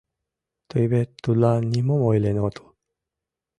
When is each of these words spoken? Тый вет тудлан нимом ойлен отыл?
Тый 0.69 0.85
вет 0.91 1.09
тудлан 1.23 1.61
нимом 1.73 2.01
ойлен 2.09 2.37
отыл? 2.47 2.67